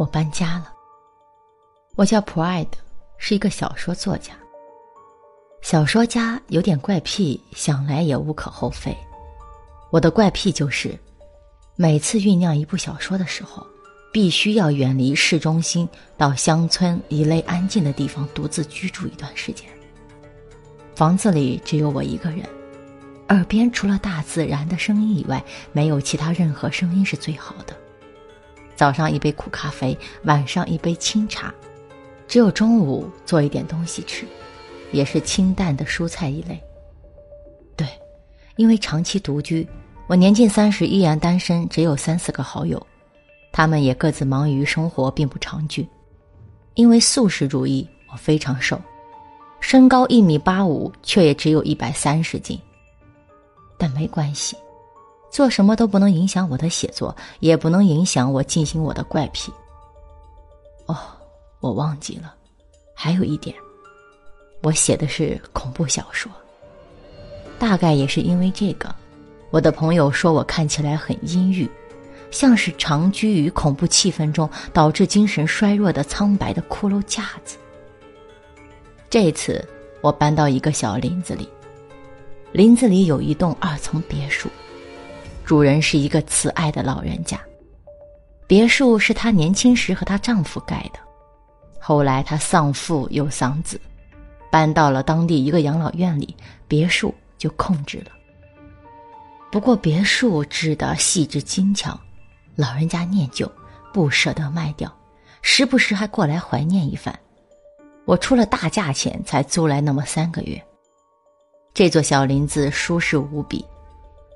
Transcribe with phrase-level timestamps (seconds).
[0.00, 0.72] 我搬家了。
[1.94, 2.72] 我叫 Pride，
[3.18, 4.32] 是一个小说作家。
[5.60, 8.96] 小说家有点怪癖，想来也无可厚非。
[9.90, 10.98] 我的怪癖就是，
[11.76, 13.66] 每次酝酿一部小说的时候，
[14.10, 15.86] 必须要远离市中心，
[16.16, 19.68] 到乡村一类安静的地方独自居住一段时间。
[20.94, 22.48] 房子里只有我一个人，
[23.28, 27.76] 耳边除了大自然的声音以外，没有其他任何声音是最好的。
[28.80, 31.52] 早上一杯苦咖啡，晚上一杯清茶，
[32.26, 34.24] 只有中午做一点东西吃，
[34.90, 36.58] 也是清淡的蔬菜一类。
[37.76, 37.86] 对，
[38.56, 39.68] 因为长期独居，
[40.06, 42.80] 我年近三十依然单身，只有三四个好友，
[43.52, 45.86] 他们也各自忙于生活，并不常聚。
[46.72, 48.80] 因为素食主义，我非常瘦，
[49.60, 52.58] 身高一米八五，却也只有一百三十斤。
[53.76, 54.56] 但没关系。
[55.30, 59.52] 做什么都不能影响我的写作，也不能影响我进行我的怪癖。
[60.86, 60.96] 哦，
[61.60, 62.34] 我忘记了，
[62.94, 63.54] 还有一点，
[64.62, 66.30] 我写的是恐怖小说。
[67.58, 68.92] 大概也是因为这个，
[69.50, 71.70] 我的朋友说我看起来很阴郁，
[72.32, 77.56] 像是长居于恐怖气氛中导致精神衰弱的苍白的骷髅架子。
[79.08, 79.64] 这次
[80.00, 81.48] 我搬到一个小林子里，
[82.50, 84.48] 林子里有一栋二层别墅。
[85.50, 87.36] 主人是一个慈爱的老人家，
[88.46, 91.00] 别墅是她年轻时和她丈夫盖的，
[91.80, 93.80] 后来她丧父又丧子，
[94.48, 96.36] 搬到了当地一个养老院里，
[96.68, 98.12] 别墅就空置了。
[99.50, 101.98] 不过别墅制的细致精巧，
[102.54, 103.50] 老人家念旧，
[103.92, 104.88] 不舍得卖掉，
[105.42, 107.12] 时不时还过来怀念一番。
[108.04, 110.64] 我出了大价钱才租来那么三个月，
[111.74, 113.64] 这座小林子舒适无比。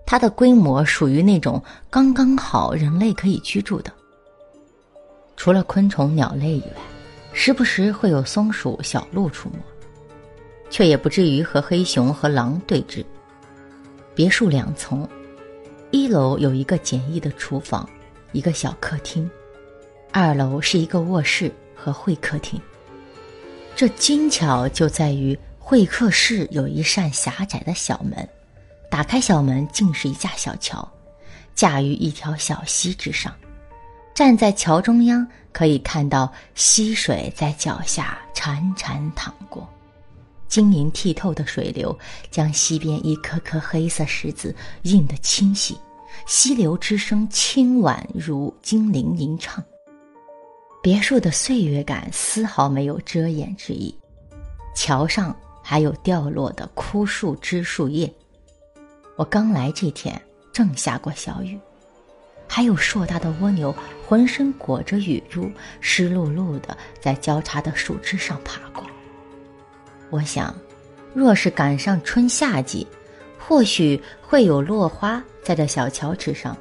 [0.06, 3.92] 它的规模属于那种刚刚好人类可以居住的，
[5.36, 6.82] 除了昆虫、鸟类以外，
[7.32, 9.58] 时不时会有松鼠、小鹿出没，
[10.70, 13.04] 却也不至于和黑熊和狼对峙。
[14.14, 15.08] 别墅两层，
[15.90, 17.88] 一楼有一个简易的厨房，
[18.32, 19.28] 一个小客厅；
[20.12, 22.60] 二楼是一个卧室和会客厅。
[23.74, 28.28] 这精巧就在于会客室有一扇狭窄的小门。
[28.94, 30.88] 打开小门，竟是一架小桥，
[31.52, 33.34] 架于一条小溪之上。
[34.14, 39.68] 站在桥中央，可以看到溪水在脚下潺潺淌过，
[40.46, 41.98] 晶莹剔透的水流
[42.30, 45.76] 将溪边一颗颗黑色石子映得清晰，
[46.24, 49.60] 溪流之声轻婉如精灵吟唱。
[50.80, 53.92] 别墅的岁月感丝毫没有遮掩之意，
[54.72, 55.34] 桥上
[55.64, 58.08] 还有掉落的枯树枝树叶。
[59.16, 60.20] 我刚来这天
[60.52, 61.58] 正下过小雨，
[62.48, 63.72] 还有硕大的蜗牛
[64.06, 65.48] 浑身裹着雨珠，
[65.80, 68.84] 湿漉漉的在交叉的树枝上爬过。
[70.10, 70.52] 我想，
[71.14, 72.84] 若是赶上春夏季，
[73.38, 76.56] 或许会有落花在这小桥之上，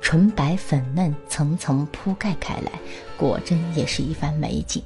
[0.00, 2.70] 纯白粉嫩，层层铺盖开来，
[3.16, 4.80] 果真也是一番美景。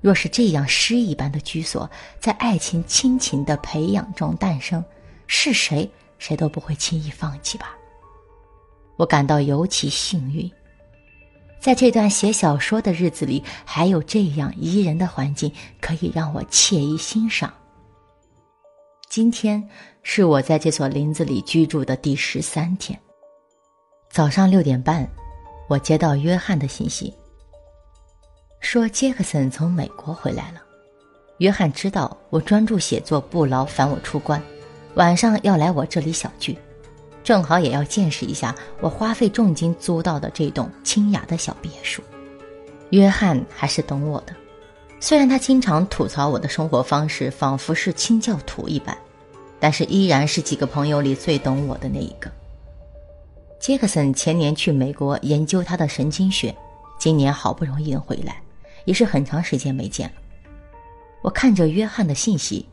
[0.00, 1.90] 若是这样诗一般的居所
[2.20, 4.84] 在爱情亲情的培养中诞生，
[5.26, 5.90] 是谁？
[6.18, 7.76] 谁都不会轻易放弃吧。
[8.96, 10.50] 我感到尤其幸运，
[11.60, 17.52] 在这段写小说的日子里，还有这样宜人的环境可以让我惬意欣赏。
[19.08, 19.62] 今天
[20.02, 22.98] 是我在这所林子里居住的第十三天。
[24.10, 25.06] 早上六点半，
[25.68, 27.12] 我接到约翰的信息，
[28.60, 30.62] 说杰克森从美国回来了。
[31.38, 34.42] 约翰知道我专注写作，不劳烦我出关。
[34.96, 36.56] 晚上要来我这里小聚，
[37.22, 42.02] 正好也要见识一下我花费重金租到的这栋清雅的小别墅。
[42.90, 44.34] 约翰还是懂我的，
[44.98, 48.96] 虽然他经常吐槽我的生活方式仿佛是清教徒一般，
[49.60, 52.32] 但是依然是几个朋友里最懂我的那一个。
[53.60, 56.56] 杰克森前年去美国研究他的神经学，
[56.98, 58.40] 今年好不容易能回来，
[58.86, 60.14] 也是很长时间没见了。
[61.20, 62.66] 我看着约翰的信息，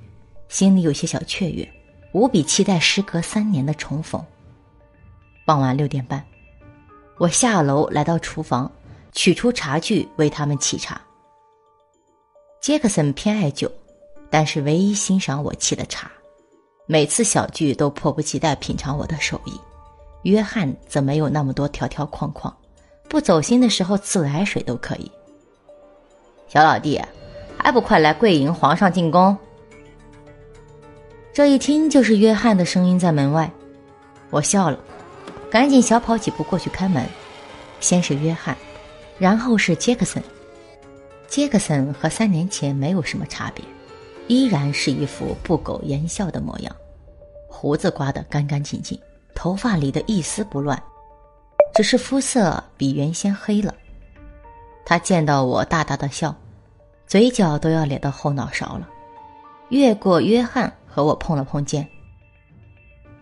[0.48, 1.68] 心里有些小雀跃。
[2.14, 4.24] 无比期待时隔三年的重逢。
[5.46, 6.24] 傍晚六点半，
[7.18, 8.72] 我下楼来到厨房，
[9.12, 11.02] 取出茶具为他们沏茶。
[12.62, 13.70] 杰克森偏爱酒，
[14.30, 16.10] 但是唯一欣赏我沏的茶。
[16.86, 19.60] 每次小聚都迫不及待品尝我的手艺。
[20.22, 22.56] 约翰则没有那么多条条框框，
[23.10, 25.12] 不走心的时候自来水都可以。
[26.48, 27.02] 小老弟，
[27.58, 29.36] 还不快来跪迎皇上进宫？
[31.34, 33.52] 这一听就是约翰的声音在门外，
[34.30, 34.78] 我笑了，
[35.50, 37.04] 赶紧小跑几步过去开门。
[37.80, 38.56] 先是约翰，
[39.18, 40.24] 然后是杰克森。
[41.28, 43.66] 杰克森和三年前没有什么差别，
[44.28, 46.74] 依然是一副不苟言笑的模样，
[47.50, 48.98] 胡子刮得干干净净，
[49.34, 50.80] 头发理得一丝不乱，
[51.74, 53.74] 只是肤色比原先黑了。
[54.86, 56.36] 他见到我大大的笑，
[57.08, 58.88] 嘴角都要咧到后脑勺了，
[59.70, 61.88] 越过约翰和我碰了碰肩。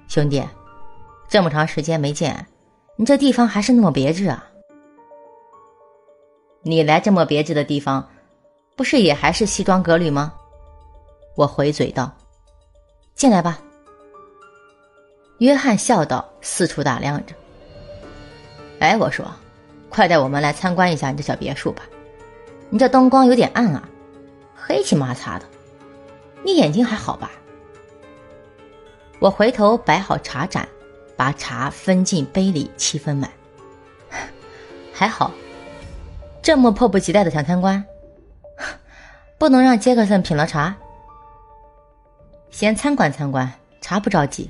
[0.10, 0.44] 兄弟，
[1.30, 2.46] 这么长时间没见，
[2.98, 4.46] 你这地方还是那么别致啊。
[6.64, 8.06] 你来这么别致的地方，
[8.76, 10.34] 不是也还是西装革履吗？
[11.38, 12.12] 我回嘴道
[13.16, 13.62] ：“进来吧。”
[15.40, 17.34] 约翰笑道，四处打量着。
[18.80, 19.26] 哎，我说，
[19.90, 21.84] 快带我们来参观一下你这小别墅吧。
[22.70, 23.88] 你这灯光有点暗啊，
[24.54, 25.46] 黑漆麻擦的。
[26.44, 27.32] 你眼睛还好吧？
[29.22, 30.68] 我回头摆好茶盏，
[31.16, 33.30] 把茶分进杯里，七分满。
[34.92, 35.32] 还好。
[36.42, 37.86] 这么迫不及待的想参观，
[39.38, 40.76] 不能让杰克森品了茶。
[42.50, 43.48] 先参观参观，
[43.80, 44.50] 茶不着急。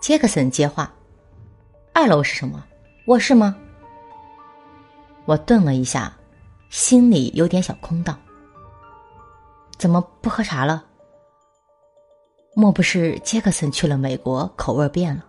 [0.00, 0.92] 杰克森接话
[1.94, 2.64] ：“二楼是什么？
[3.06, 3.56] 卧室吗？”
[5.24, 6.12] 我顿了一下，
[6.68, 8.18] 心里有点小空荡。
[9.78, 10.84] 怎么不喝茶了？
[12.54, 15.24] 莫不是杰克森去了美国，口味变了？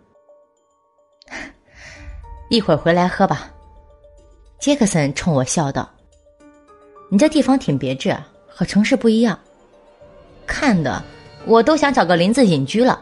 [2.49, 3.49] 一会儿回来喝吧。
[4.59, 5.89] 杰克森冲我笑道
[7.09, 8.15] ：“你这地方挺别致，
[8.47, 9.39] 和城市不一样，
[10.45, 11.01] 看的
[11.45, 13.01] 我都想找个林子隐居了。”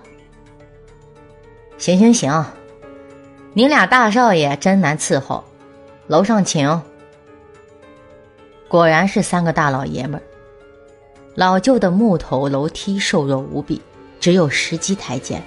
[1.79, 2.45] 行行行，
[3.53, 5.43] 你俩大少爷真难伺候，
[6.05, 6.79] 楼上请。
[8.67, 10.23] 果然是三个大老爷们儿，
[11.33, 13.81] 老旧的木头楼梯瘦弱无比，
[14.21, 15.41] 只有十级台阶，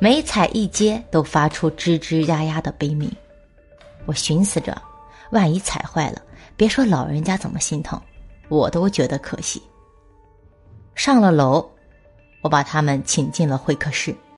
[0.00, 3.08] 每踩一阶都发出吱吱呀呀的悲鸣。
[4.06, 4.76] 我寻思着。
[5.30, 6.22] 万一踩坏了，
[6.56, 8.00] 别说老人家怎么心疼，
[8.48, 9.60] 我都觉得可惜。
[10.94, 11.68] 上了楼，
[12.42, 14.14] 我把他们请进了会客室。